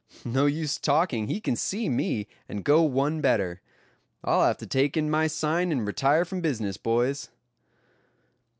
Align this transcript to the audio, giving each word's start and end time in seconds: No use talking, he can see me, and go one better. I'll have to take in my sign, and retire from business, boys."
No 0.25 0.47
use 0.47 0.79
talking, 0.79 1.27
he 1.27 1.39
can 1.39 1.55
see 1.55 1.87
me, 1.87 2.25
and 2.49 2.63
go 2.63 2.81
one 2.81 3.21
better. 3.21 3.61
I'll 4.23 4.43
have 4.47 4.57
to 4.57 4.65
take 4.65 4.97
in 4.97 5.11
my 5.11 5.27
sign, 5.27 5.71
and 5.71 5.85
retire 5.85 6.25
from 6.25 6.41
business, 6.41 6.75
boys." 6.75 7.29